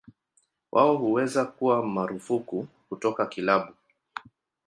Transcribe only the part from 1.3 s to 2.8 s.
kuwa marufuku